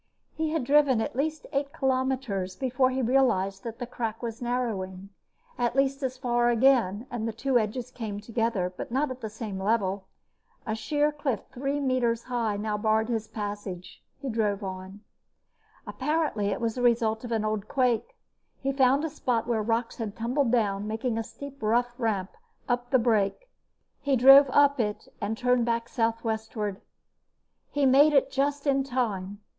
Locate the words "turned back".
25.37-25.87